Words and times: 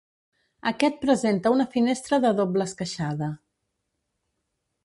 Aquest 0.71 0.97
presenta 1.03 1.51
una 1.57 1.67
finestra 1.75 2.21
de 2.25 2.33
doble 2.41 2.67
esqueixada. 2.73 3.31